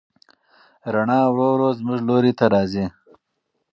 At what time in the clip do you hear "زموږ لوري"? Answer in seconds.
1.79-2.33